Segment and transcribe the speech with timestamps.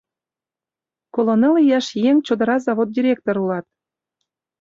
[1.13, 3.65] Коло ныл ияш еҥ чодыра завод директор улат.